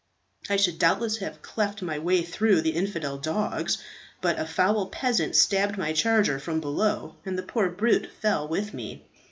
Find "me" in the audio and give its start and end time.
8.73-9.05